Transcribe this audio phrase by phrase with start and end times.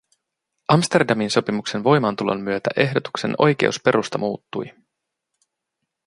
[0.67, 4.73] Amsterdamin sopimuksen voimaantulon myötä ehdotuksen oikeusperusta muuttui.